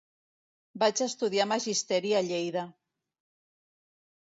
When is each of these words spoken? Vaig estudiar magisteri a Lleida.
Vaig 0.83 1.01
estudiar 1.05 1.47
magisteri 1.51 2.15
a 2.21 2.25
Lleida. 2.31 2.65